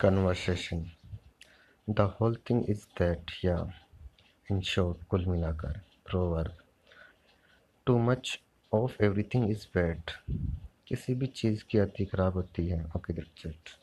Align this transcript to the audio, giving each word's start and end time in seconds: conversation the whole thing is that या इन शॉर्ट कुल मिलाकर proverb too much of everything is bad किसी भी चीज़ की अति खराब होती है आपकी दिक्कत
conversation 0.00 0.84
the 1.88 2.00
whole 2.20 2.36
thing 2.50 2.70
is 2.70 2.84
that 2.98 3.30
या 3.44 3.56
इन 4.50 4.60
शॉर्ट 4.60 5.04
कुल 5.08 5.26
मिलाकर 5.26 5.80
proverb 6.06 6.56
too 7.86 7.98
much 7.98 8.38
of 8.72 9.02
everything 9.04 9.50
is 9.50 9.66
bad 9.74 10.10
किसी 10.88 11.14
भी 11.14 11.26
चीज़ 11.26 11.64
की 11.64 11.78
अति 11.78 12.04
खराब 12.04 12.34
होती 12.34 12.66
है 12.68 12.82
आपकी 12.86 13.12
दिक्कत 13.12 13.76